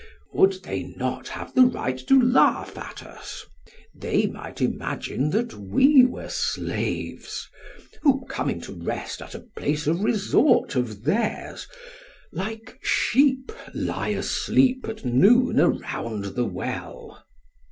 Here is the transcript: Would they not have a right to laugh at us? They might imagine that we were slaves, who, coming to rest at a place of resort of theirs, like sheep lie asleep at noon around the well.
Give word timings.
Would 0.33 0.63
they 0.63 0.81
not 0.97 1.27
have 1.27 1.55
a 1.55 1.61
right 1.61 1.99
to 2.07 2.19
laugh 2.19 2.75
at 2.75 3.03
us? 3.03 3.45
They 3.95 4.25
might 4.25 4.59
imagine 4.59 5.29
that 5.29 5.53
we 5.53 6.05
were 6.05 6.27
slaves, 6.29 7.47
who, 8.01 8.25
coming 8.25 8.61
to 8.61 8.73
rest 8.73 9.21
at 9.21 9.35
a 9.35 9.41
place 9.55 9.85
of 9.85 10.01
resort 10.03 10.73
of 10.75 11.03
theirs, 11.03 11.67
like 12.31 12.79
sheep 12.81 13.51
lie 13.75 14.07
asleep 14.09 14.87
at 14.89 15.05
noon 15.05 15.59
around 15.59 16.33
the 16.33 16.45
well. 16.45 17.23